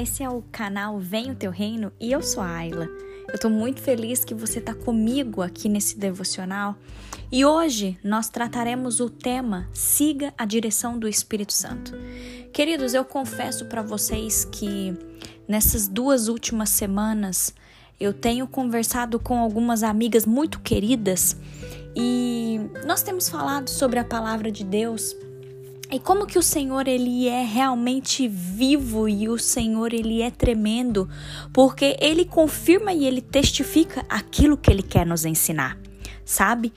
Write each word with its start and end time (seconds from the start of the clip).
esse 0.00 0.22
é 0.22 0.30
o 0.30 0.42
canal 0.50 0.98
Vem 0.98 1.30
o 1.30 1.34
Teu 1.34 1.50
Reino 1.50 1.92
e 2.00 2.10
eu 2.10 2.22
sou 2.22 2.42
a 2.42 2.56
Ayla. 2.56 2.88
Eu 3.30 3.38
tô 3.38 3.50
muito 3.50 3.82
feliz 3.82 4.24
que 4.24 4.32
você 4.32 4.58
tá 4.58 4.74
comigo 4.74 5.42
aqui 5.42 5.68
nesse 5.68 5.98
devocional 5.98 6.74
e 7.30 7.44
hoje 7.44 7.98
nós 8.02 8.30
trataremos 8.30 8.98
o 8.98 9.10
tema 9.10 9.68
Siga 9.74 10.32
a 10.38 10.46
direção 10.46 10.98
do 10.98 11.06
Espírito 11.06 11.52
Santo. 11.52 11.92
Queridos, 12.50 12.94
eu 12.94 13.04
confesso 13.04 13.66
para 13.66 13.82
vocês 13.82 14.46
que 14.46 14.96
nessas 15.46 15.86
duas 15.86 16.28
últimas 16.28 16.70
semanas 16.70 17.52
eu 18.00 18.14
tenho 18.14 18.46
conversado 18.46 19.20
com 19.20 19.38
algumas 19.38 19.82
amigas 19.82 20.24
muito 20.24 20.60
queridas 20.60 21.36
e 21.94 22.58
nós 22.86 23.02
temos 23.02 23.28
falado 23.28 23.68
sobre 23.68 23.98
a 23.98 24.04
palavra 24.04 24.50
de 24.50 24.64
Deus 24.64 25.14
e 25.92 25.98
como 25.98 26.26
que 26.26 26.38
o 26.38 26.42
Senhor 26.42 26.86
ele 26.86 27.28
é 27.28 27.42
realmente 27.42 28.28
vivo 28.28 29.08
e 29.08 29.28
o 29.28 29.36
Senhor 29.38 29.92
ele 29.92 30.22
é 30.22 30.30
tremendo, 30.30 31.08
porque 31.52 31.96
ele 32.00 32.24
confirma 32.24 32.92
e 32.92 33.04
ele 33.06 33.20
testifica 33.20 34.04
aquilo 34.08 34.56
que 34.56 34.70
ele 34.70 34.82
quer 34.82 35.04
nos 35.04 35.24
ensinar, 35.24 35.76
sabe? 36.24 36.72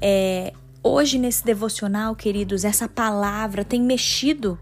É, 0.00 0.52
hoje 0.82 1.18
nesse 1.18 1.44
devocional, 1.44 2.16
queridos, 2.16 2.64
essa 2.64 2.88
palavra 2.88 3.64
tem 3.64 3.82
mexido 3.82 4.58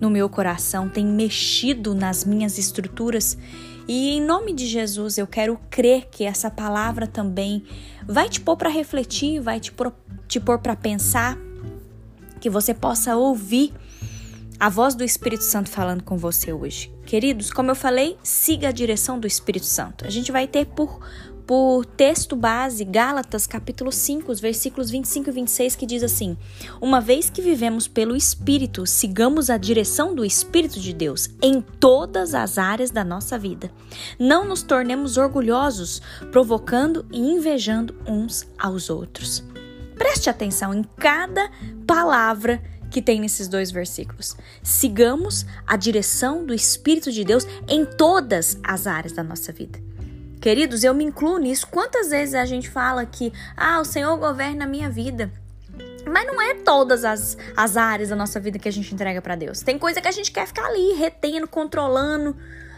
no 0.00 0.08
meu 0.08 0.28
coração, 0.28 0.88
tem 0.88 1.04
mexido 1.04 1.94
nas 1.94 2.24
minhas 2.24 2.56
estruturas. 2.56 3.36
E 3.88 4.10
em 4.10 4.20
nome 4.20 4.52
de 4.52 4.66
Jesus, 4.66 5.18
eu 5.18 5.26
quero 5.26 5.58
crer 5.68 6.06
que 6.08 6.24
essa 6.24 6.48
palavra 6.50 7.06
também 7.06 7.64
vai 8.06 8.28
te 8.28 8.40
pôr 8.40 8.56
para 8.56 8.70
refletir, 8.70 9.40
vai 9.40 9.58
te 9.58 9.72
pôr, 9.72 9.92
te 10.28 10.38
pôr 10.38 10.58
para 10.60 10.76
pensar 10.76 11.36
que 12.40 12.50
você 12.50 12.74
possa 12.74 13.16
ouvir 13.16 13.72
a 14.60 14.68
voz 14.68 14.94
do 14.94 15.02
Espírito 15.02 15.42
Santo 15.42 15.70
falando 15.70 16.02
com 16.02 16.18
você 16.18 16.52
hoje. 16.52 16.92
Queridos, 17.06 17.50
como 17.50 17.70
eu 17.70 17.74
falei, 17.74 18.18
siga 18.22 18.68
a 18.68 18.72
direção 18.72 19.18
do 19.18 19.26
Espírito 19.26 19.64
Santo. 19.64 20.06
A 20.06 20.10
gente 20.10 20.30
vai 20.30 20.46
ter 20.46 20.66
por, 20.66 21.00
por 21.46 21.86
texto 21.86 22.36
base 22.36 22.84
Gálatas 22.84 23.46
capítulo 23.46 23.90
5, 23.90 24.30
os 24.30 24.38
versículos 24.38 24.90
25 24.90 25.30
e 25.30 25.32
26 25.32 25.76
que 25.76 25.86
diz 25.86 26.02
assim: 26.02 26.36
Uma 26.78 27.00
vez 27.00 27.30
que 27.30 27.40
vivemos 27.40 27.88
pelo 27.88 28.14
Espírito, 28.14 28.86
sigamos 28.86 29.48
a 29.48 29.56
direção 29.56 30.14
do 30.14 30.26
Espírito 30.26 30.78
de 30.78 30.92
Deus 30.92 31.30
em 31.42 31.62
todas 31.62 32.34
as 32.34 32.58
áreas 32.58 32.90
da 32.90 33.02
nossa 33.02 33.38
vida. 33.38 33.72
Não 34.18 34.46
nos 34.46 34.62
tornemos 34.62 35.16
orgulhosos, 35.16 36.02
provocando 36.30 37.06
e 37.10 37.18
invejando 37.18 37.96
uns 38.06 38.46
aos 38.58 38.90
outros. 38.90 39.42
Preste 40.00 40.30
atenção 40.30 40.72
em 40.72 40.82
cada 40.82 41.50
palavra 41.86 42.58
que 42.90 43.02
tem 43.02 43.20
nesses 43.20 43.46
dois 43.48 43.70
versículos. 43.70 44.34
Sigamos 44.62 45.44
a 45.66 45.76
direção 45.76 46.46
do 46.46 46.54
Espírito 46.54 47.12
de 47.12 47.22
Deus 47.22 47.46
em 47.68 47.84
todas 47.84 48.58
as 48.64 48.86
áreas 48.86 49.12
da 49.12 49.22
nossa 49.22 49.52
vida. 49.52 49.78
Queridos, 50.40 50.84
eu 50.84 50.94
me 50.94 51.04
incluo 51.04 51.36
nisso. 51.36 51.66
Quantas 51.66 52.08
vezes 52.08 52.34
a 52.34 52.46
gente 52.46 52.70
fala 52.70 53.04
que, 53.04 53.30
ah, 53.54 53.78
o 53.78 53.84
Senhor 53.84 54.16
governa 54.16 54.64
a 54.64 54.66
minha 54.66 54.88
vida. 54.88 55.30
Mas 56.10 56.26
não 56.26 56.40
é 56.40 56.54
todas 56.54 57.04
as, 57.04 57.36
as 57.54 57.76
áreas 57.76 58.08
da 58.08 58.16
nossa 58.16 58.40
vida 58.40 58.58
que 58.58 58.70
a 58.70 58.72
gente 58.72 58.94
entrega 58.94 59.20
para 59.20 59.36
Deus. 59.36 59.60
Tem 59.60 59.78
coisa 59.78 60.00
que 60.00 60.08
a 60.08 60.12
gente 60.12 60.32
quer 60.32 60.46
ficar 60.46 60.64
ali, 60.64 60.94
retendo, 60.94 61.46
controlando, 61.46 62.34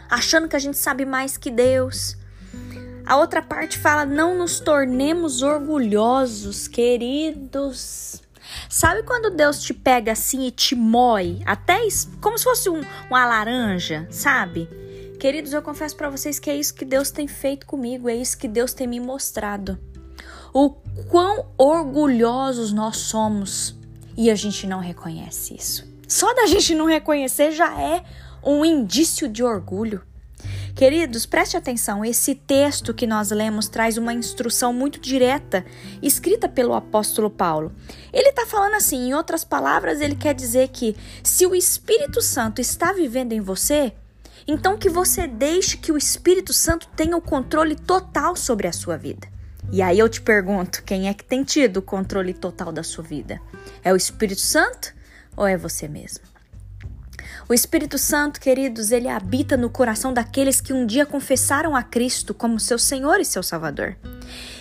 achando 0.09 0.49
que 0.49 0.57
a 0.57 0.59
gente 0.59 0.77
sabe 0.77 1.05
mais 1.05 1.37
que 1.37 1.49
Deus. 1.49 2.17
A 3.05 3.17
outra 3.17 3.41
parte 3.41 3.77
fala: 3.77 4.05
não 4.05 4.37
nos 4.37 4.59
tornemos 4.59 5.41
orgulhosos, 5.41 6.67
queridos. 6.67 8.21
Sabe 8.69 9.03
quando 9.03 9.35
Deus 9.35 9.61
te 9.61 9.73
pega 9.73 10.11
assim 10.11 10.47
e 10.47 10.51
te 10.51 10.75
moe, 10.75 11.41
até 11.45 11.79
como 12.21 12.37
se 12.37 12.43
fosse 12.43 12.69
um, 12.69 12.81
uma 13.09 13.25
laranja, 13.25 14.07
sabe? 14.11 14.69
Queridos, 15.19 15.53
eu 15.53 15.61
confesso 15.61 15.95
para 15.95 16.09
vocês 16.09 16.37
que 16.37 16.49
é 16.49 16.55
isso 16.55 16.73
que 16.73 16.83
Deus 16.83 17.09
tem 17.09 17.27
feito 17.27 17.65
comigo, 17.65 18.09
é 18.09 18.15
isso 18.15 18.37
que 18.37 18.47
Deus 18.47 18.73
tem 18.73 18.85
me 18.85 18.99
mostrado. 18.99 19.79
O 20.53 20.69
quão 21.09 21.45
orgulhosos 21.57 22.73
nós 22.73 22.97
somos 22.97 23.75
e 24.15 24.29
a 24.29 24.35
gente 24.35 24.67
não 24.67 24.79
reconhece 24.79 25.55
isso. 25.55 25.87
Só 26.07 26.33
da 26.33 26.45
gente 26.45 26.75
não 26.75 26.85
reconhecer 26.85 27.51
já 27.51 27.79
é 27.81 28.03
um 28.43 28.63
indício 28.63 29.27
de 29.27 29.43
orgulho. 29.43 30.03
Queridos, 30.75 31.27
preste 31.27 31.55
atenção, 31.55 32.03
esse 32.03 32.33
texto 32.33 32.95
que 32.95 33.05
nós 33.05 33.29
lemos 33.29 33.67
traz 33.67 33.95
uma 33.95 34.11
instrução 34.11 34.73
muito 34.73 34.99
direta, 34.99 35.63
escrita 36.01 36.49
pelo 36.49 36.73
apóstolo 36.73 37.29
Paulo. 37.29 37.71
Ele 38.11 38.29
está 38.29 38.47
falando 38.47 38.73
assim, 38.73 39.09
em 39.09 39.13
outras 39.13 39.43
palavras, 39.43 40.01
ele 40.01 40.15
quer 40.15 40.33
dizer 40.33 40.69
que 40.69 40.95
se 41.23 41.45
o 41.45 41.53
Espírito 41.53 42.23
Santo 42.23 42.59
está 42.59 42.91
vivendo 42.91 43.33
em 43.33 43.39
você, 43.39 43.93
então 44.47 44.75
que 44.75 44.89
você 44.89 45.27
deixe 45.27 45.77
que 45.77 45.91
o 45.91 45.97
Espírito 45.97 46.51
Santo 46.51 46.87
tenha 46.95 47.15
o 47.15 47.21
controle 47.21 47.75
total 47.75 48.35
sobre 48.35 48.67
a 48.67 48.73
sua 48.73 48.97
vida. 48.97 49.27
E 49.71 49.79
aí 49.79 49.99
eu 49.99 50.09
te 50.09 50.21
pergunto, 50.21 50.83
quem 50.83 51.07
é 51.07 51.13
que 51.13 51.23
tem 51.23 51.43
tido 51.43 51.77
o 51.77 51.81
controle 51.83 52.33
total 52.33 52.71
da 52.71 52.81
sua 52.81 53.03
vida? 53.03 53.39
É 53.83 53.93
o 53.93 53.95
Espírito 53.95 54.41
Santo 54.41 54.91
ou 55.37 55.45
é 55.45 55.55
você 55.55 55.87
mesmo? 55.87 56.32
O 57.47 57.53
Espírito 57.53 57.97
Santo, 57.97 58.39
queridos, 58.39 58.91
ele 58.91 59.07
habita 59.07 59.57
no 59.57 59.69
coração 59.69 60.13
daqueles 60.13 60.61
que 60.61 60.73
um 60.73 60.85
dia 60.85 61.05
confessaram 61.05 61.75
a 61.75 61.83
Cristo 61.83 62.33
como 62.33 62.59
seu 62.59 62.79
Senhor 62.79 63.19
e 63.19 63.25
seu 63.25 63.43
Salvador. 63.43 63.95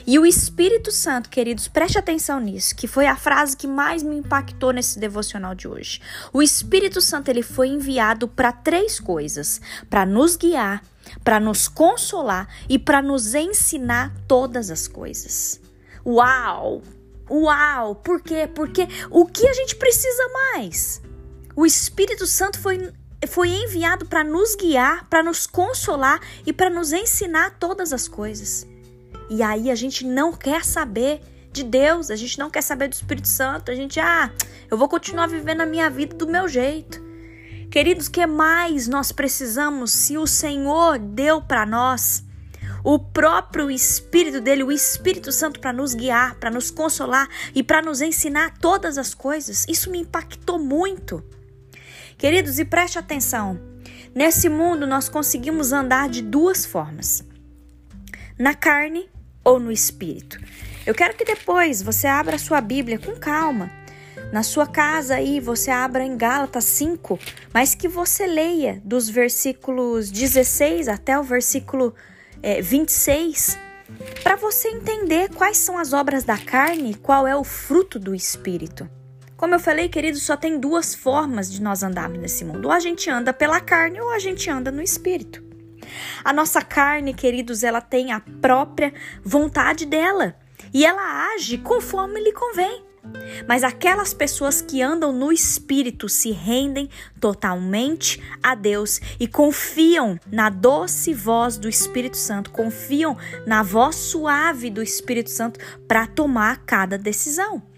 E 0.06 0.19
o 0.19 0.27
Espírito 0.27 0.91
Santo, 0.91 1.31
queridos, 1.31 1.69
preste 1.69 1.99
atenção 1.99 2.41
nisso, 2.41 2.75
que 2.75 2.88
foi 2.88 3.06
a 3.06 3.16
frase 3.16 3.56
que 3.56 3.66
mais 3.66 4.03
me 4.03 4.16
impactou 4.16 4.72
nesse 4.72 4.99
devocional 4.99 5.55
de 5.55 5.69
hoje. 5.69 6.00
O 6.32 6.43
Espírito 6.43 7.00
Santo 7.00 7.28
ele 7.28 7.43
foi 7.43 7.69
enviado 7.69 8.27
para 8.27 8.53
três 8.53 8.99
coisas: 8.99 9.61
para 9.88 10.05
nos 10.05 10.37
guiar, 10.37 10.82
para 11.22 11.38
nos 11.38 11.69
consolar 11.69 12.49
e 12.69 12.78
para 12.78 13.00
nos 13.00 13.34
ensinar 13.34 14.12
todas 14.27 14.71
as 14.71 14.88
coisas. 14.88 15.61
Uau! 16.05 16.82
Uau! 17.31 17.94
Por 17.94 18.21
quê? 18.21 18.49
Porque 18.53 18.88
o 19.09 19.25
que 19.25 19.47
a 19.47 19.53
gente 19.53 19.77
precisa 19.77 20.28
mais? 20.32 21.00
O 21.54 21.66
Espírito 21.66 22.26
Santo 22.26 22.58
foi, 22.58 22.90
foi 23.28 23.48
enviado 23.50 24.06
para 24.06 24.24
nos 24.24 24.54
guiar, 24.54 25.06
para 25.08 25.22
nos 25.22 25.46
consolar 25.46 26.20
e 26.46 26.52
para 26.52 26.70
nos 26.70 26.92
ensinar 26.92 27.58
todas 27.58 27.92
as 27.92 28.08
coisas. 28.08 28.66
E 29.28 29.42
aí 29.42 29.70
a 29.70 29.74
gente 29.74 30.06
não 30.06 30.32
quer 30.32 30.64
saber 30.64 31.20
de 31.52 31.62
Deus, 31.62 32.10
a 32.10 32.16
gente 32.16 32.38
não 32.38 32.50
quer 32.50 32.62
saber 32.62 32.88
do 32.88 32.94
Espírito 32.94 33.28
Santo, 33.28 33.70
a 33.70 33.74
gente, 33.74 34.00
ah, 34.00 34.32
eu 34.70 34.78
vou 34.78 34.88
continuar 34.88 35.26
vivendo 35.26 35.60
a 35.60 35.66
minha 35.66 35.90
vida 35.90 36.16
do 36.16 36.26
meu 36.26 36.48
jeito. 36.48 37.02
Queridos, 37.70 38.08
que 38.08 38.26
mais 38.26 38.88
nós 38.88 39.12
precisamos 39.12 39.92
se 39.92 40.16
o 40.16 40.26
Senhor 40.26 40.98
deu 40.98 41.40
para 41.40 41.64
nós 41.66 42.24
o 42.84 42.98
próprio 42.98 43.70
Espírito 43.70 44.40
dele, 44.40 44.64
o 44.64 44.72
Espírito 44.72 45.30
Santo, 45.30 45.60
para 45.60 45.72
nos 45.72 45.94
guiar, 45.94 46.34
para 46.34 46.50
nos 46.50 46.70
consolar 46.70 47.28
e 47.54 47.62
para 47.62 47.80
nos 47.80 48.00
ensinar 48.00 48.58
todas 48.58 48.98
as 48.98 49.14
coisas? 49.14 49.64
Isso 49.69 49.90
me 49.90 50.00
impactou 50.00 50.58
muito. 50.58 51.22
Queridos, 52.17 52.59
e 52.59 52.65
preste 52.65 52.99
atenção: 52.99 53.61
nesse 54.15 54.49
mundo 54.49 54.87
nós 54.87 55.09
conseguimos 55.09 55.73
andar 55.73 56.09
de 56.09 56.23
duas 56.23 56.65
formas: 56.65 57.25
na 58.39 58.55
carne 58.55 59.09
ou 59.45 59.59
no 59.59 59.73
espírito. 59.73 60.39
Eu 60.84 60.95
quero 60.95 61.15
que 61.15 61.25
depois 61.25 61.83
você 61.83 62.06
abra 62.06 62.37
a 62.37 62.39
sua 62.39 62.61
Bíblia 62.61 62.99
com 62.99 63.12
calma. 63.12 63.71
Na 64.33 64.43
sua 64.43 64.67
casa 64.67 65.17
aí, 65.17 65.41
você 65.41 65.71
abra 65.71 66.03
em 66.03 66.17
Gálatas 66.17 66.65
5, 66.65 67.19
mas 67.53 67.75
que 67.75 67.87
você 67.87 68.27
leia 68.27 68.81
dos 68.84 69.09
versículos 69.09 70.11
16 70.11 70.89
até 70.89 71.19
o 71.19 71.23
versículo 71.23 71.94
é, 72.43 72.62
26, 72.62 73.59
para 74.23 74.37
você 74.37 74.69
entender 74.69 75.29
quais 75.34 75.59
são 75.59 75.77
as 75.77 75.93
obras 75.93 76.25
da 76.25 76.39
carne, 76.39 76.94
qual 76.94 77.27
é 77.27 77.37
o 77.37 77.44
fruto 77.44 77.99
do 77.99 78.15
espírito. 78.15 78.88
Como 79.43 79.56
eu 79.56 79.59
falei, 79.59 79.89
querido, 79.89 80.19
só 80.19 80.37
tem 80.37 80.56
duas 80.56 80.94
formas 80.94 81.50
de 81.50 81.61
nós 81.61 81.83
andarmos 81.83 82.21
nesse 82.21 82.44
mundo: 82.44 82.67
ou 82.67 82.71
a 82.71 82.79
gente 82.79 83.11
anda 83.11 83.33
pela 83.33 83.59
carne 83.61 84.00
ou 84.00 84.11
a 84.11 84.21
gente 84.21 84.49
anda 84.49 84.71
no 84.71 84.81
espírito. 84.81 85.43
A 86.23 86.33
nossa 86.33 86.62
carne, 86.62 87.12
queridos, 87.12 87.65
ela 87.65 87.81
tem 87.81 88.12
a 88.12 88.21
própria 88.21 88.94
vontade 89.25 89.85
dela 89.85 90.37
e 90.73 90.87
ela 90.87 91.35
age 91.35 91.59
conforme 91.59 92.21
lhe 92.21 92.31
convém. 92.31 92.85
Mas 93.49 93.65
aquelas 93.65 94.15
pessoas 94.15 94.62
que 94.62 94.81
andam 94.81 95.12
no 95.12 95.33
espírito 95.33 96.09
se 96.09 96.31
rendem 96.31 96.89
totalmente 97.21 98.23
a 98.41 98.55
Deus 98.55 99.00
e 99.19 99.27
confiam 99.27 100.21
na 100.31 100.50
doce 100.50 101.12
voz 101.12 101.59
do 101.59 101.69
Espírito 101.69 102.17
Santo, 102.17 102.53
confiam 102.53 103.19
na 103.44 103.65
voz 103.65 103.97
suave 103.97 104.71
do 104.71 104.81
Espírito 104.81 105.31
Santo 105.31 105.59
para 105.89 106.06
tomar 106.06 106.59
cada 106.65 106.97
decisão. 106.97 107.71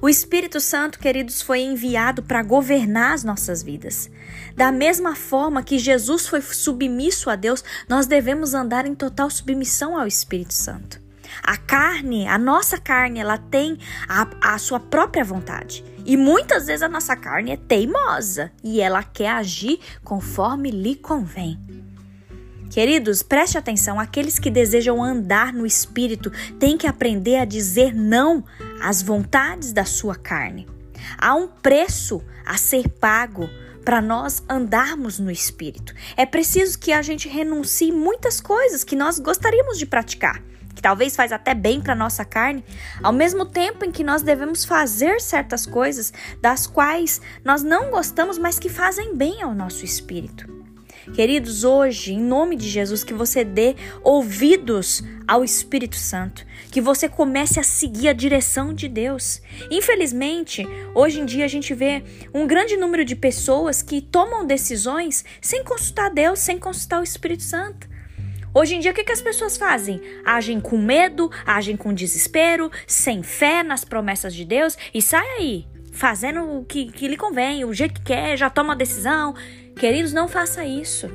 O 0.00 0.08
Espírito 0.08 0.60
Santo, 0.60 0.98
queridos, 0.98 1.42
foi 1.42 1.60
enviado 1.60 2.22
para 2.22 2.42
governar 2.42 3.14
as 3.14 3.24
nossas 3.24 3.62
vidas. 3.62 4.10
Da 4.56 4.70
mesma 4.70 5.14
forma 5.14 5.62
que 5.62 5.78
Jesus 5.78 6.26
foi 6.26 6.40
submisso 6.40 7.30
a 7.30 7.36
Deus, 7.36 7.64
nós 7.88 8.06
devemos 8.06 8.54
andar 8.54 8.86
em 8.86 8.94
total 8.94 9.30
submissão 9.30 9.98
ao 9.98 10.06
Espírito 10.06 10.54
Santo. 10.54 11.00
A 11.42 11.56
carne, 11.56 12.26
a 12.26 12.38
nossa 12.38 12.78
carne, 12.78 13.20
ela 13.20 13.38
tem 13.38 13.78
a, 14.08 14.54
a 14.54 14.58
sua 14.58 14.80
própria 14.80 15.24
vontade. 15.24 15.84
E 16.04 16.16
muitas 16.16 16.66
vezes 16.66 16.82
a 16.82 16.88
nossa 16.88 17.14
carne 17.14 17.52
é 17.52 17.56
teimosa 17.56 18.50
e 18.64 18.80
ela 18.80 19.02
quer 19.02 19.30
agir 19.30 19.78
conforme 20.02 20.70
lhe 20.70 20.96
convém. 20.96 21.58
Queridos, 22.70 23.22
preste 23.22 23.58
atenção: 23.58 23.98
aqueles 23.98 24.38
que 24.38 24.50
desejam 24.50 25.02
andar 25.02 25.52
no 25.52 25.66
espírito 25.66 26.30
têm 26.58 26.76
que 26.76 26.86
aprender 26.86 27.36
a 27.36 27.44
dizer 27.44 27.94
não 27.94 28.44
às 28.80 29.02
vontades 29.02 29.72
da 29.72 29.84
sua 29.84 30.14
carne. 30.14 30.68
Há 31.16 31.34
um 31.34 31.48
preço 31.48 32.22
a 32.44 32.56
ser 32.56 32.88
pago 32.88 33.48
para 33.84 34.02
nós 34.02 34.42
andarmos 34.48 35.18
no 35.18 35.30
espírito. 35.30 35.94
É 36.16 36.26
preciso 36.26 36.78
que 36.78 36.92
a 36.92 37.00
gente 37.00 37.28
renuncie 37.28 37.90
muitas 37.90 38.40
coisas 38.40 38.84
que 38.84 38.94
nós 38.94 39.18
gostaríamos 39.18 39.78
de 39.78 39.86
praticar, 39.86 40.42
que 40.74 40.82
talvez 40.82 41.16
faz 41.16 41.32
até 41.32 41.54
bem 41.54 41.80
para 41.80 41.94
nossa 41.94 42.24
carne, 42.24 42.64
ao 43.02 43.12
mesmo 43.12 43.46
tempo 43.46 43.84
em 43.84 43.90
que 43.90 44.04
nós 44.04 44.22
devemos 44.22 44.64
fazer 44.64 45.20
certas 45.20 45.64
coisas 45.64 46.12
das 46.40 46.66
quais 46.66 47.20
nós 47.44 47.62
não 47.62 47.90
gostamos, 47.90 48.36
mas 48.38 48.58
que 48.58 48.68
fazem 48.68 49.16
bem 49.16 49.42
ao 49.42 49.54
nosso 49.54 49.84
espírito. 49.84 50.57
Queridos, 51.14 51.64
hoje, 51.64 52.12
em 52.12 52.20
nome 52.20 52.54
de 52.54 52.68
Jesus, 52.68 53.02
que 53.02 53.12
você 53.12 53.42
dê 53.44 53.74
ouvidos 54.04 55.02
ao 55.26 55.44
Espírito 55.44 55.96
Santo, 55.96 56.46
que 56.70 56.80
você 56.80 57.08
comece 57.08 57.58
a 57.58 57.62
seguir 57.62 58.08
a 58.08 58.12
direção 58.12 58.72
de 58.72 58.88
Deus. 58.88 59.42
Infelizmente, 59.70 60.64
hoje 60.94 61.20
em 61.20 61.26
dia 61.26 61.44
a 61.44 61.48
gente 61.48 61.74
vê 61.74 62.04
um 62.32 62.46
grande 62.46 62.76
número 62.76 63.04
de 63.04 63.16
pessoas 63.16 63.82
que 63.82 64.00
tomam 64.00 64.46
decisões 64.46 65.24
sem 65.40 65.64
consultar 65.64 66.10
Deus, 66.10 66.38
sem 66.38 66.58
consultar 66.58 67.00
o 67.00 67.04
Espírito 67.04 67.42
Santo. 67.42 67.88
Hoje 68.54 68.76
em 68.76 68.80
dia, 68.80 68.92
o 68.92 68.94
que, 68.94 69.12
as 69.12 69.20
pessoas 69.20 69.56
fazem? 69.56 70.00
Agem 70.24 70.58
com 70.58 70.78
medo, 70.78 71.30
agem 71.44 71.76
com 71.76 71.92
desespero, 71.92 72.70
sem 72.86 73.22
fé 73.22 73.62
nas 73.62 73.84
promessas 73.84 74.34
de 74.34 74.44
Deus 74.44 74.76
e 74.94 75.02
sai 75.02 75.26
aí, 75.38 75.66
fazendo 75.92 76.58
o 76.58 76.64
que, 76.64 76.90
que 76.90 77.06
lhe 77.06 77.16
convém, 77.16 77.64
o 77.64 77.74
jeito 77.74 77.94
que 77.94 78.06
quer, 78.06 78.36
já 78.36 78.48
toma 78.48 78.72
a 78.72 78.76
decisão. 78.76 79.34
Queridos, 79.78 80.12
não 80.12 80.26
faça 80.26 80.64
isso. 80.64 81.08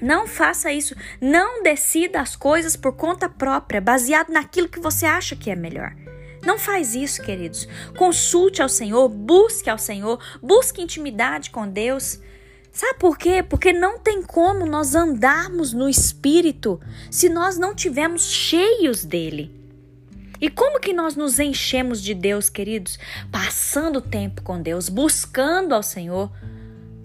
Não 0.00 0.26
faça 0.26 0.70
isso. 0.70 0.94
Não 1.20 1.62
decida 1.62 2.20
as 2.20 2.36
coisas 2.36 2.76
por 2.76 2.92
conta 2.92 3.28
própria, 3.28 3.80
baseado 3.80 4.30
naquilo 4.30 4.68
que 4.68 4.78
você 4.78 5.06
acha 5.06 5.34
que 5.34 5.50
é 5.50 5.56
melhor. 5.56 5.94
Não 6.44 6.58
faz 6.58 6.94
isso, 6.94 7.22
queridos. 7.22 7.66
Consulte 7.96 8.60
ao 8.60 8.68
Senhor, 8.68 9.08
busque 9.08 9.70
ao 9.70 9.78
Senhor, 9.78 10.22
busque 10.42 10.82
intimidade 10.82 11.50
com 11.50 11.66
Deus. 11.66 12.20
Sabe 12.70 12.98
por 12.98 13.16
quê? 13.16 13.42
Porque 13.42 13.72
não 13.72 13.98
tem 13.98 14.20
como 14.20 14.66
nós 14.66 14.94
andarmos 14.94 15.72
no 15.72 15.88
Espírito 15.88 16.78
se 17.10 17.30
nós 17.30 17.56
não 17.56 17.74
tivermos 17.74 18.30
cheios 18.30 19.04
dele. 19.04 19.50
E 20.40 20.50
como 20.50 20.80
que 20.80 20.92
nós 20.92 21.16
nos 21.16 21.38
enchemos 21.38 22.02
de 22.02 22.12
Deus, 22.12 22.50
queridos? 22.50 22.98
Passando 23.32 24.02
tempo 24.02 24.42
com 24.42 24.60
Deus, 24.60 24.90
buscando 24.90 25.74
ao 25.74 25.82
Senhor. 25.82 26.30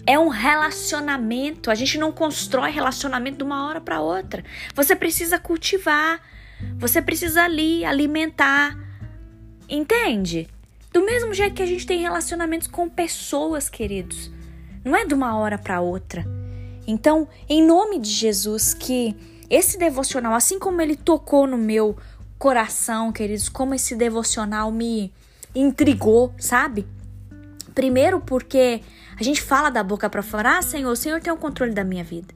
É 0.06 0.18
um 0.18 0.28
relacionamento. 0.28 1.70
A 1.70 1.74
gente 1.74 1.98
não 1.98 2.12
constrói 2.12 2.70
relacionamento 2.70 3.38
de 3.38 3.44
uma 3.44 3.68
hora 3.68 3.80
para 3.80 4.00
outra. 4.00 4.44
Você 4.74 4.96
precisa 4.96 5.38
cultivar. 5.38 6.20
Você 6.78 7.00
precisa 7.00 7.44
ali 7.44 7.84
alimentar. 7.84 8.76
Entende? 9.68 10.48
Do 10.92 11.04
mesmo 11.04 11.32
jeito 11.32 11.54
que 11.54 11.62
a 11.62 11.66
gente 11.66 11.86
tem 11.86 12.00
relacionamentos 12.00 12.66
com 12.66 12.88
pessoas, 12.88 13.68
queridos. 13.68 14.30
Não 14.84 14.96
é 14.96 15.04
de 15.04 15.14
uma 15.14 15.36
hora 15.36 15.56
para 15.56 15.80
outra. 15.80 16.24
Então, 16.86 17.28
em 17.48 17.64
nome 17.64 17.98
de 17.98 18.10
Jesus, 18.10 18.74
que 18.74 19.14
esse 19.48 19.78
devocional, 19.78 20.34
assim 20.34 20.58
como 20.58 20.80
ele 20.80 20.96
tocou 20.96 21.46
no 21.46 21.58
meu 21.58 21.96
coração, 22.38 23.12
queridos, 23.12 23.48
como 23.48 23.74
esse 23.74 23.94
devocional 23.94 24.72
me 24.72 25.12
intrigou, 25.54 26.34
sabe? 26.38 26.86
Primeiro 27.80 28.20
porque 28.20 28.82
a 29.18 29.22
gente 29.22 29.40
fala 29.40 29.70
da 29.70 29.82
boca 29.82 30.10
para 30.10 30.22
fora, 30.22 30.58
ah, 30.58 30.60
Senhor, 30.60 30.92
o 30.92 30.94
Senhor 30.94 31.18
tem 31.18 31.32
o 31.32 31.36
controle 31.38 31.72
da 31.72 31.82
minha 31.82 32.04
vida. 32.04 32.34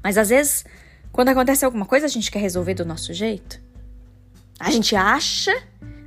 Mas 0.00 0.16
às 0.16 0.28
vezes, 0.28 0.64
quando 1.10 1.30
acontece 1.30 1.64
alguma 1.64 1.84
coisa, 1.84 2.06
a 2.06 2.08
gente 2.08 2.30
quer 2.30 2.38
resolver 2.38 2.74
do 2.74 2.84
nosso 2.84 3.12
jeito. 3.12 3.60
A 4.56 4.70
gente 4.70 4.94
acha, 4.94 5.50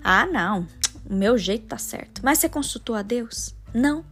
ah, 0.02 0.26
não, 0.26 0.66
o 1.06 1.14
meu 1.14 1.38
jeito 1.38 1.66
tá 1.66 1.78
certo. 1.78 2.22
Mas 2.24 2.40
você 2.40 2.48
consultou 2.48 2.96
a 2.96 3.02
Deus? 3.02 3.54
Não. 3.74 4.06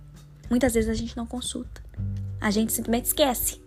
Muitas 0.50 0.74
vezes 0.74 0.90
a 0.90 0.94
gente 0.94 1.16
não 1.16 1.26
consulta. 1.26 1.82
A 2.42 2.52
gente 2.52 2.74
simplesmente 2.74 3.06
esquece. 3.06 3.62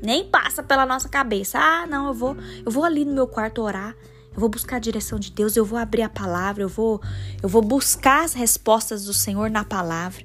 Nem 0.00 0.24
passa 0.28 0.62
pela 0.62 0.86
nossa 0.86 1.08
cabeça. 1.08 1.58
Ah, 1.58 1.84
não, 1.84 2.06
eu 2.06 2.14
vou, 2.14 2.36
eu 2.64 2.70
vou 2.70 2.84
ali 2.84 3.04
no 3.04 3.12
meu 3.12 3.26
quarto 3.26 3.60
orar. 3.60 3.96
Eu 4.34 4.40
vou 4.40 4.48
buscar 4.48 4.76
a 4.76 4.80
direção 4.80 5.18
de 5.18 5.30
Deus, 5.30 5.56
eu 5.56 5.64
vou 5.64 5.78
abrir 5.78 6.02
a 6.02 6.08
palavra, 6.08 6.62
eu 6.62 6.68
vou 6.68 7.00
eu 7.42 7.48
vou 7.48 7.62
buscar 7.62 8.24
as 8.24 8.32
respostas 8.32 9.04
do 9.04 9.12
Senhor 9.12 9.50
na 9.50 9.64
palavra. 9.64 10.24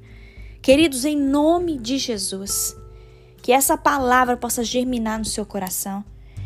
Queridos, 0.62 1.06
em 1.06 1.16
nome 1.16 1.78
de 1.78 1.98
Jesus, 1.98 2.76
que 3.42 3.52
essa 3.52 3.78
palavra 3.78 4.36
possa 4.36 4.64
germinar 4.64 5.20
no 5.20 5.26
seu 5.26 5.46
coração, 5.46 6.04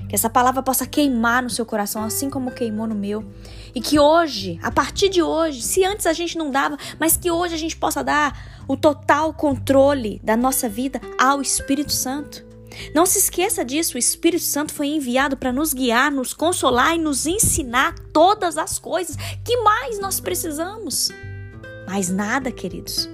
que 0.08 0.16
essa 0.16 0.30
palavra 0.30 0.62
possa 0.62 0.86
queimar 0.86 1.42
no 1.42 1.50
seu 1.50 1.66
coração, 1.66 2.04
assim 2.04 2.30
como 2.30 2.52
queimou 2.52 2.86
no 2.86 2.94
meu. 2.94 3.24
E 3.74 3.80
que 3.80 3.98
hoje, 3.98 4.60
a 4.62 4.69
partir 4.69 5.10
de 5.10 5.24
hoje, 5.24 5.62
se 5.62 5.86
antes 5.86 6.06
a 6.06 6.13
gente 6.13 6.38
não 6.38 6.52
dava, 6.52 6.78
mas 7.00 7.16
que 7.16 7.31
hoje 7.31 7.56
a 7.56 7.58
gente 7.58 7.78
possa 7.78 8.04
dar 8.04 8.62
o 8.68 8.75
total 8.75 9.34
controle 9.34 10.19
da 10.24 10.36
nossa 10.36 10.68
vida 10.68 11.00
ao 11.18 11.42
Espírito 11.42 11.94
Santo. 11.94 12.50
Não 12.94 13.06
se 13.06 13.20
esqueça 13.20 13.64
disso, 13.64 13.96
o 13.96 14.00
Espírito 14.00 14.44
Santo 14.44 14.74
foi 14.74 14.88
enviado 14.88 15.36
para 15.38 15.52
nos 15.52 15.74
guiar, 15.74 16.12
nos 16.12 16.34
consolar 16.34 16.96
e 16.96 17.00
nos 17.00 17.26
ensinar 17.26 17.96
todas 18.14 18.58
as 18.58 18.80
coisas 18.80 19.16
que 19.46 19.58
mais 19.58 20.00
nós 20.00 20.20
precisamos. 20.20 21.10
Mais 21.88 22.10
nada, 22.10 22.52
queridos. 22.52 23.10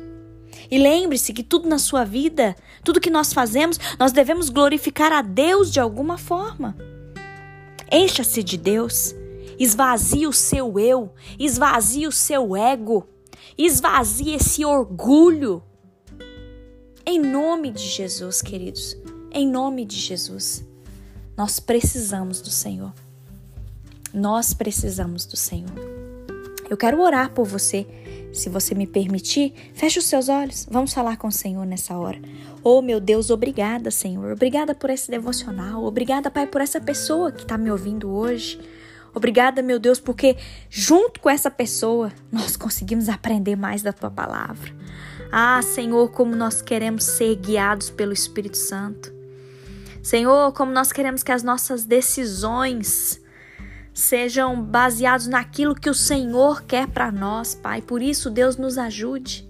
E 0.70 0.78
lembre-se 0.78 1.34
que 1.34 1.44
tudo 1.44 1.68
na 1.68 1.80
sua 1.80 2.04
vida, 2.04 2.56
tudo 2.84 3.00
que 3.00 3.10
nós 3.10 3.34
fazemos, 3.34 3.80
nós 3.98 4.12
devemos 4.12 4.50
glorificar 4.50 5.12
a 5.12 5.22
Deus 5.22 5.72
de 5.72 5.80
alguma 5.80 6.18
forma. 6.18 6.76
Encha-se 7.92 8.44
de 8.44 8.58
Deus, 8.58 9.16
esvazie 9.58 10.28
o 10.28 10.34
seu 10.34 10.78
eu, 10.78 11.14
esvazie 11.40 12.06
o 12.06 12.12
seu 12.12 12.56
ego, 12.56 13.08
esvazie 13.58 14.36
esse 14.36 14.66
orgulho. 14.66 15.64
Em 17.06 17.18
nome 17.18 17.72
de 17.72 17.88
Jesus, 17.88 18.42
queridos, 18.42 18.98
em 19.38 19.48
nome 19.48 19.86
de 19.86 19.98
Jesus, 19.98 20.66
nós 21.38 21.60
precisamos 21.60 22.42
do 22.42 22.50
Senhor. 22.50 22.92
Nós 24.12 24.52
precisamos 24.52 25.28
do 25.28 25.38
Senhor. 25.38 25.70
Eu 26.68 26.76
quero 26.76 27.00
orar 27.00 27.32
por 27.32 27.46
você 27.46 27.86
se 28.34 28.50
você 28.50 28.74
me 28.74 28.88
permitir, 28.88 29.54
feche 29.76 30.00
os 30.00 30.06
seus 30.06 30.28
olhos. 30.28 30.68
Vamos 30.70 30.92
falar 30.92 31.18
com 31.18 31.28
o 31.28 31.32
Senhor 31.32 31.66
nessa 31.66 31.96
hora. 31.96 32.20
Oh, 32.64 32.82
meu 32.82 33.00
Deus, 33.00 33.30
obrigada, 33.30 33.92
Senhor. 33.92 34.32
Obrigada 34.32 34.74
por 34.74 34.90
esse 34.90 35.10
devocional. 35.10 35.84
Obrigada, 35.84 36.32
Pai, 36.32 36.48
por 36.48 36.60
essa 36.60 36.82
pessoa 36.82 37.32
que 37.32 37.44
está 37.44 37.60
me 37.60 37.70
ouvindo 37.70 38.10
hoje. 38.10 38.60
Obrigada, 39.14 39.62
meu 39.62 39.80
Deus, 39.80 40.00
porque 40.00 40.36
junto 40.70 41.20
com 41.20 41.30
essa 41.30 41.50
pessoa 41.50 42.12
nós 42.32 42.58
conseguimos 42.58 43.08
aprender 43.08 43.56
mais 43.56 43.84
da 43.84 43.94
tua 43.94 44.10
palavra. 44.10 44.76
Ah, 45.32 45.62
Senhor, 45.62 46.12
como 46.12 46.36
nós 46.36 46.62
queremos 46.62 47.04
ser 47.04 47.36
guiados 47.36 47.90
pelo 47.90 48.14
Espírito 48.14 48.58
Santo. 48.58 49.17
Senhor, 50.02 50.54
como 50.54 50.72
nós 50.72 50.92
queremos 50.92 51.24
que 51.24 51.32
as 51.32 51.44
nossas 51.44 51.86
decisões 51.86 53.22
sejam 53.94 54.62
baseados 54.62 55.28
naquilo 55.28 55.74
que 55.74 55.90
o 55.90 55.94
Senhor 55.94 56.64
quer 56.64 56.88
para 56.88 57.12
nós, 57.12 57.56
Pai. 57.56 57.82
Por 57.82 58.02
isso, 58.02 58.30
Deus 58.30 58.56
nos 58.56 58.78
ajude. 58.78 59.50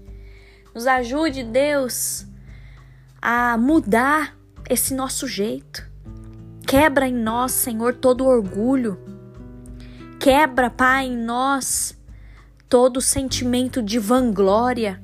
Nos 0.74 0.88
ajude, 0.88 1.44
Deus, 1.44 2.26
a 3.22 3.58
mudar 3.58 4.38
esse 4.70 4.94
nosso 4.94 5.28
jeito. 5.28 5.86
Quebra 6.66 7.08
em 7.08 7.14
nós, 7.14 7.52
Senhor, 7.52 7.96
todo 7.96 8.26
orgulho. 8.26 9.00
Quebra, 10.20 10.70
Pai, 10.70 11.06
em 11.08 11.18
nós 11.18 11.98
todo 12.70 13.02
sentimento 13.02 13.82
de 13.82 13.98
vanglória. 13.98 15.02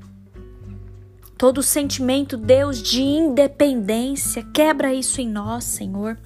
Todo 1.44 1.62
sentimento, 1.62 2.38
Deus, 2.38 2.82
de 2.82 3.02
independência. 3.02 4.48
Quebra 4.54 4.94
isso 4.94 5.20
em 5.20 5.28
nós, 5.28 5.66
Senhor. 5.66 6.18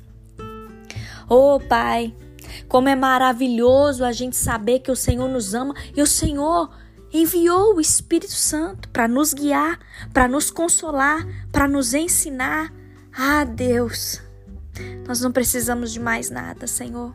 Oh, 1.27 1.59
Pai, 1.59 2.13
como 2.67 2.88
é 2.88 2.95
maravilhoso 2.95 4.05
a 4.05 4.12
gente 4.12 4.36
saber 4.36 4.77
que 4.77 4.91
o 4.91 4.95
Senhor 4.95 5.27
nos 5.27 5.55
ama 5.55 5.74
e 5.95 6.03
o 6.03 6.05
Senhor 6.05 6.69
enviou 7.12 7.74
o 7.74 7.81
Espírito 7.81 8.31
Santo 8.33 8.89
para 8.89 9.07
nos 9.07 9.33
guiar, 9.33 9.79
para 10.13 10.27
nos 10.27 10.51
consolar, 10.51 11.25
para 11.51 11.67
nos 11.67 11.95
ensinar. 11.95 12.71
Ah, 13.12 13.43
Deus, 13.43 14.21
nós 15.07 15.19
não 15.19 15.31
precisamos 15.31 15.91
de 15.91 16.00
mais 16.00 16.29
nada, 16.29 16.67
Senhor. 16.67 17.12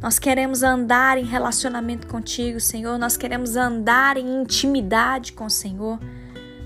Nós 0.00 0.18
queremos 0.18 0.62
andar 0.62 1.18
em 1.18 1.26
relacionamento 1.26 2.06
contigo, 2.06 2.58
Senhor. 2.58 2.98
Nós 2.98 3.18
queremos 3.18 3.54
andar 3.54 4.16
em 4.16 4.40
intimidade 4.40 5.34
com 5.34 5.44
o 5.44 5.50
Senhor. 5.50 5.98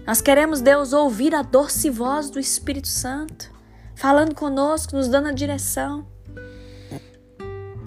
Nós 0.06 0.20
queremos, 0.20 0.60
Deus, 0.60 0.92
ouvir 0.92 1.34
a 1.34 1.40
doce 1.40 1.88
voz 1.88 2.28
do 2.28 2.38
Espírito 2.38 2.88
Santo, 2.88 3.50
falando 3.94 4.34
conosco, 4.34 4.94
nos 4.94 5.08
dando 5.08 5.28
a 5.28 5.32
direção. 5.32 6.06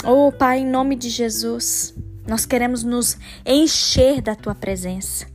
Oh, 0.03 0.31
Pai, 0.31 0.59
em 0.59 0.65
nome 0.65 0.95
de 0.95 1.09
Jesus, 1.09 1.93
Nós 2.27 2.45
queremos 2.45 2.83
nos 2.83 3.17
encher 3.45 4.21
da 4.21 4.35
tua 4.35 4.55
presença. 4.55 5.27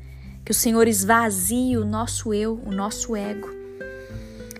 Que 0.45 0.51
o 0.51 0.55
Senhor 0.55 0.89
esvazie 0.89 1.77
o 1.79 1.85
nosso 1.85 2.35
eu, 2.35 2.61
o 2.67 2.73
nosso 2.73 3.15
ego. 3.15 3.49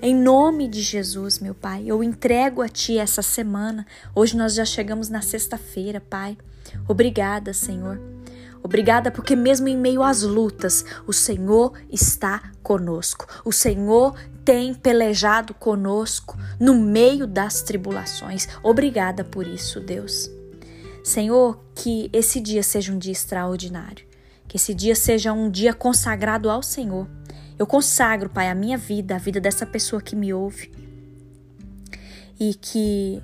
Em 0.01 0.15
nome 0.15 0.69
de 0.69 0.81
Jesus, 0.81 1.41
meu 1.41 1.55
Pai, 1.55 1.85
eu 1.87 2.03
entrego 2.03 2.63
a 2.63 2.69
Ti 2.69 2.99
essa 2.99 3.21
semana. 3.21 3.85
Hoje 4.15 4.37
nós 4.37 4.55
já 4.55 4.65
chegamos 4.65 5.09
na 5.09 5.21
sexta-feira, 5.21 6.01
Pai. 6.01 6.39
Obrigada, 6.89 7.53
Senhor. 7.53 8.01
Obrigada 8.63 9.11
porque, 9.11 9.35
mesmo 9.35 9.69
em 9.69 9.77
meio 9.77 10.03
às 10.03 10.23
lutas, 10.23 10.85
o 11.07 11.13
Senhor 11.13 11.73
está 11.91 12.53
conosco. 12.63 13.27
O 13.45 13.53
Senhor 13.53 14.15
tem 14.45 14.73
pelejado 14.73 15.53
conosco 15.55 16.39
no 16.61 16.75
meio 16.75 17.27
das 17.27 17.63
tribulações. 17.63 18.49
Obrigada 18.63 19.25
por 19.25 19.47
isso, 19.47 19.81
Deus. 19.81 20.31
Senhor, 21.03 21.59
que 21.75 22.09
esse 22.13 22.41
dia 22.41 22.63
seja 22.63 22.93
um 22.93 22.99
dia 22.99 23.13
extraordinário, 23.13 24.07
que 24.47 24.57
esse 24.57 24.73
dia 24.73 24.95
seja 24.95 25.33
um 25.33 25.51
dia 25.51 25.75
consagrado 25.75 26.49
ao 26.49 26.63
Senhor. 26.63 27.09
Eu 27.59 27.67
consagro, 27.67 28.31
Pai, 28.31 28.49
a 28.49 28.55
minha 28.55 28.79
vida, 28.79 29.17
a 29.17 29.19
vida 29.19 29.41
dessa 29.41 29.67
pessoa 29.67 30.01
que 30.01 30.15
me 30.15 30.33
ouve, 30.33 30.71
e 32.39 32.55
que 32.55 33.23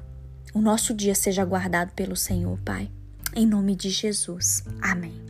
o 0.52 0.61
nosso 0.61 0.92
dia 0.92 1.14
seja 1.14 1.45
guardado 1.45 1.92
pelo 1.92 2.16
Senhor, 2.16 2.59
Pai. 2.64 2.90
Em 3.35 3.47
nome 3.47 3.76
de 3.76 3.90
Jesus. 3.90 4.64
Amém. 4.80 5.28